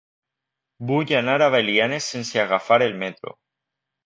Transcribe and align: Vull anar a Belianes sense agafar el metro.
Vull 0.91 1.13
anar 1.17 1.35
a 1.39 1.49
Belianes 1.57 2.09
sense 2.15 2.41
agafar 2.45 2.79
el 2.89 2.97
metro. 3.05 3.37